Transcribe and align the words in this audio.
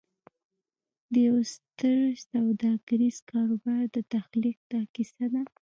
د 1.11 1.13
یوه 1.27 1.41
ستر 1.55 1.99
سوداګریز 2.29 3.17
کاروبار 3.31 3.81
د 3.95 3.97
تخلیق 4.13 4.57
دا 4.71 4.81
کیسه 4.95 5.25
ده 5.33 5.41